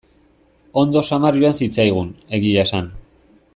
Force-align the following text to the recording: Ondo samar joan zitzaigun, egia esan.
Ondo 0.83 1.03
samar 1.09 1.37
joan 1.43 1.55
zitzaigun, 1.61 2.11
egia 2.39 2.67
esan. 2.69 2.93